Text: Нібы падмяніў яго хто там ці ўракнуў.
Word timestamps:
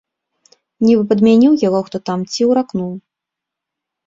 Нібы 0.85 1.03
падмяніў 1.11 1.57
яго 1.67 1.79
хто 1.89 1.97
там 2.09 2.19
ці 2.37 2.41
ўракнуў. 2.53 2.91